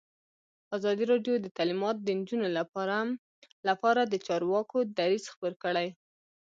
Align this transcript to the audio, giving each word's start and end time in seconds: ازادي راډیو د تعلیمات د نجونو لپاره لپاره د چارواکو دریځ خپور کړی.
ازادي 0.77 1.03
راډیو 1.11 1.35
د 1.39 1.47
تعلیمات 1.57 1.95
د 2.01 2.07
نجونو 2.19 2.47
لپاره 2.57 2.97
لپاره 3.67 4.01
د 4.05 4.13
چارواکو 4.27 4.77
دریځ 4.97 5.23
خپور 5.33 5.53
کړی. 5.63 5.87